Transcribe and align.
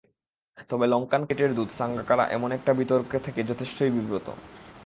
তবে 0.69 0.85
লঙ্কান 0.87 1.21
ক্রিকেটের 1.25 1.55
দূত 1.55 1.69
সাঙ্গাকারা 1.71 2.25
এমন 2.29 2.49
একটা 2.51 2.71
বিতর্কে 2.73 3.17
থেকে 3.19 3.39
যথেষ্টই 3.43 3.91
বিব্রত। 3.91 4.27